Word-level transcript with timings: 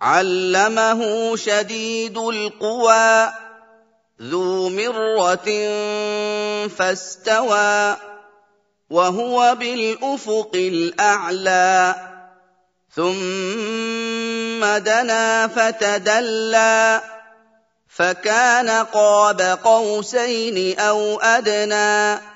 علمه 0.00 1.36
شديد 1.36 2.18
القوى 2.18 3.32
ذو 4.22 4.68
مره 4.68 5.48
فاستوى 6.68 7.96
وهو 8.90 9.54
بالافق 9.54 10.50
الاعلى. 10.54 11.94
ثم 12.94 14.64
دنا 14.64 15.48
فتدلى 15.48 17.00
فكان 17.88 18.70
قاب 18.70 19.40
قوسين 19.64 20.78
أو 20.78 21.20
ادنى. 21.20 22.35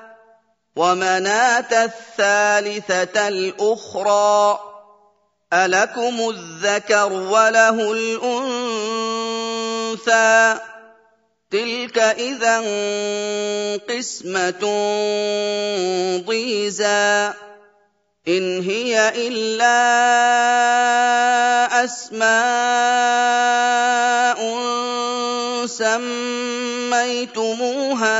ومناة 0.75 1.83
الثالثة 1.83 3.27
الأخرى 3.27 4.59
ألكم 5.53 6.29
الذكر 6.29 7.13
وله 7.13 7.91
الأنثى؟ 10.01 10.59
تلك 11.51 11.97
إذا 11.97 12.59
قسمة 13.77 14.63
ضيزى. 16.25 17.33
إن 18.27 18.61
هي 18.61 19.27
إلا 19.27 19.81
أسماء 21.83 22.31
سميتموها 26.91 28.19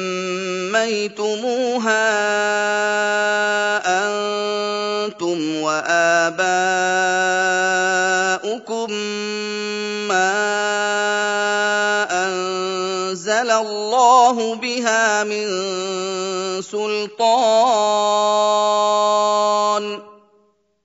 أنتم 3.84 5.38
واباؤكم 5.60 6.52
ما 10.08 10.32
انزل 12.25 13.50
الله 13.50 14.54
بها 14.54 15.25
من 15.25 15.47
سلطان 16.62 18.51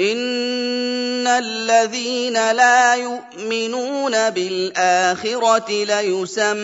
ان 0.00 1.26
الذين 1.26 2.52
لا 2.52 2.94
يؤمنون 2.94 4.30
بالاخره 4.30 5.84
ليسمون 5.84 6.58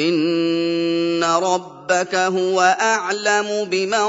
ان 0.00 1.24
ربك 1.24 2.14
هو 2.14 2.60
اعلم 2.80 3.64
بمن 3.70 4.06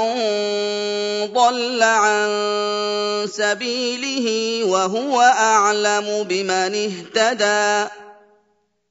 ضل 1.34 1.82
عن 1.82 2.28
سبيله 3.26 4.64
وهو 4.64 5.20
اعلم 5.20 6.22
بمن 6.28 6.90
اهتدى 6.90 7.90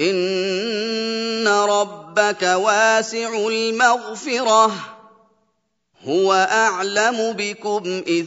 ان 0.00 1.48
ربك 1.48 2.42
واسع 2.42 3.48
المغفره 3.48 4.72
هو 6.04 6.32
اعلم 6.32 7.32
بكم 7.32 8.02
اذ 8.06 8.26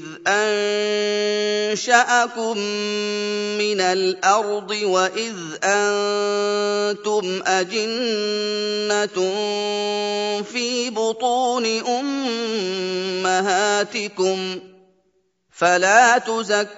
انشاكم 1.67 2.57
من 3.57 3.81
الأرض 3.81 4.71
واذ 4.71 5.35
أنتم 5.63 7.41
اجنه 7.45 9.17
في 10.43 10.89
بطون 10.89 11.65
امهاتكم 13.25 14.59
فلا 15.51 16.17
تزكوا 16.17 16.77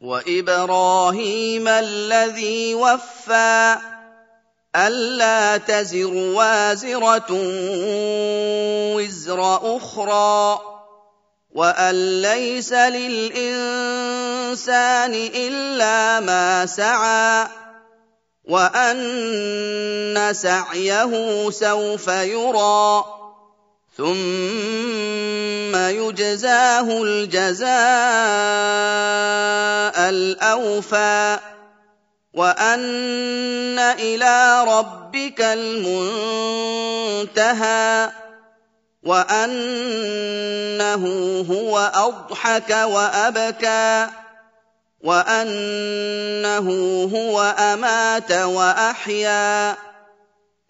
وإبراهيم 0.00 1.68
الذي 1.68 2.74
وفى 2.74 3.76
أَلَّا 4.76 5.56
تَزِرُ 5.56 6.14
وَازِرَةٌ 6.14 7.30
وِزْرَ 8.96 9.40
أُخْرَىٰ 9.76 10.58
وَأَن 11.50 12.22
لَّيْسَ 12.22 12.72
لِلْإِنسَانِ 12.72 13.94
إِلَّا 15.34 16.20
مَا 16.20 16.66
سَعَىٰ 16.66 17.48
وَأَنَّ 18.44 20.32
سَعْيَهُ 20.32 21.50
سَوْفَ 21.50 22.08
يُرَىٰ 22.08 23.19
ثُمَّ 23.96 25.74
يُجْزَاهُ 25.76 27.02
الْجَزَاءَ 27.02 27.70
الْأَوْفَىٰ 30.10 31.38
وَأَنَّ 32.34 33.78
إِلَىٰ 33.78 34.64
رَبِّكَ 34.68 35.40
الْمُنتَهَىٰ 35.40 36.50
وَأَنَّهُ 39.02 41.04
هُوَ 41.50 41.78
أَضْحَكَ 41.94 42.70
وَأَبْكَىٰ 42.70 44.06
وَأَنَّهُ 45.00 46.66
هُوَ 47.14 47.40
أَمَاتَ 47.58 48.32
وَأَحْيَا 48.32 49.76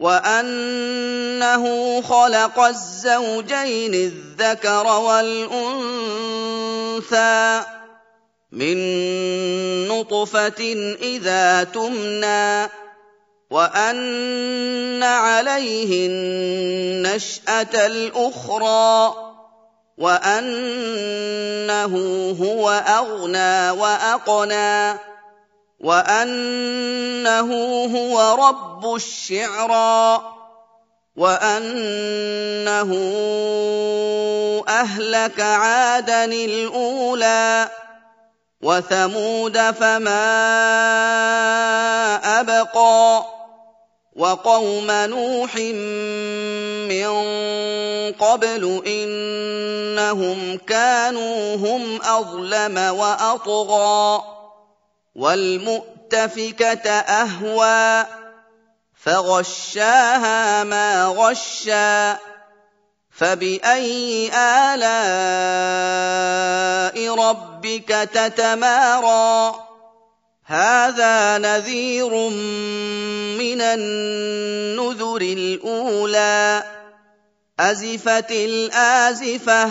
وَأَنَّهُ 0.00 1.64
خَلَقَ 2.02 2.58
الزَّوْجَيْنِ 2.60 3.94
الذَّكَرَ 3.94 4.86
وَالْأُنثَىٰ 4.86 6.00
مِن 8.52 8.76
نُّطْفَةٍ 9.88 10.62
إِذَا 11.02 11.64
تُمْنَىٰ 11.64 12.68
وَأَنَّ 13.50 15.02
عَلَيْهِ 15.02 16.06
النَّشْأَةَ 16.08 17.86
الْأُخْرَىٰ 17.86 19.14
وَأَنَّهُ 19.98 21.92
هُوَ 22.40 22.70
أَغْنَىٰ 22.70 23.70
وَأَقْنَىٰ. 23.70 25.09
وَأَنَّهُ 25.80 27.50
هُوَ 27.96 28.16
رَبُّ 28.48 28.94
الشِّعْرَىٰ 28.94 30.20
وَأَنَّهُ 31.16 32.90
أَهْلَكَ 34.68 35.40
عَادًا 35.40 36.24
الْأُولَىٰ 36.24 37.68
وَثَمُودَ 38.62 39.56
فَمَا 39.80 40.20
أَبْقَىٰ 42.40 43.24
وَقَوْمَ 44.16 44.90
نُوحٍ 44.90 45.56
مِّن 46.92 47.10
قَبْلُ 48.20 48.80
ۖ 48.84 48.86
إِنَّهُمْ 48.88 50.58
كَانُوا 50.68 51.56
هُمْ 51.56 52.02
أَظْلَمَ 52.02 52.76
وَأَطْغَىٰ 52.76 54.39
وَالْمُؤْتَفِكَةَ 55.14 56.90
أَهْوَىٰ 56.90 58.06
فَغَشَّاهَا 58.94 60.64
مَا 60.64 61.06
غَشَّىٰ 61.06 62.16
فَبِأَيِّ 63.10 64.30
آلَاءِ 64.34 64.94
رَبِّكَ 67.14 67.88
تَتَمَارَىٰ؟ 68.14 69.54
هَٰذَا 70.46 71.38
نَذِيرٌ 71.38 72.28
مِّنَ 73.38 73.60
النُّذُرِ 73.60 75.20
الْأُولَىٰ 75.20 76.62
أَزِفَتِ 77.60 78.30
الْآزِفَةُ 78.30 79.70